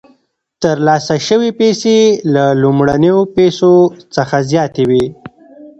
ترلاسه 0.61 1.15
شوې 1.27 1.49
پیسې 1.59 1.97
له 2.33 2.45
لومړنیو 2.61 3.17
پیسو 3.35 3.71
څخه 4.15 4.37
زیاتې 4.51 4.83
وي 4.89 5.05